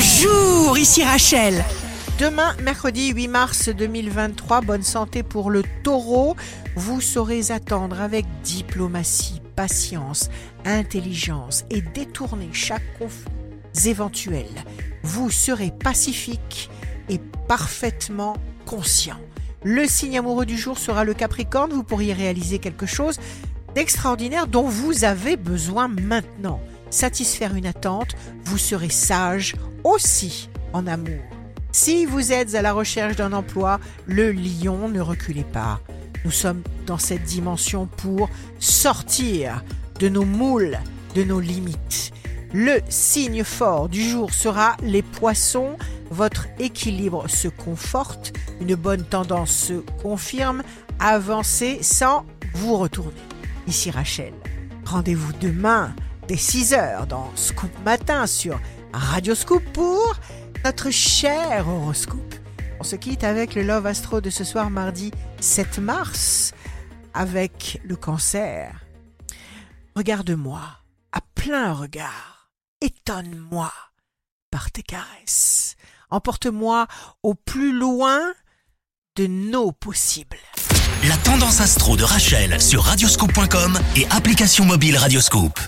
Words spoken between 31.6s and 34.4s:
Si vous êtes à la recherche d'un emploi, le